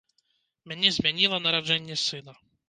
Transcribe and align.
Мяне 0.71 0.89
змяніла 0.95 1.39
нараджэнне 1.45 1.99
сына. 2.07 2.37